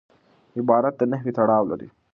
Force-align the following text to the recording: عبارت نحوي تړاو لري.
عبارت 0.59 0.97
نحوي 1.11 1.31
تړاو 1.37 1.63
لري. 1.71 1.87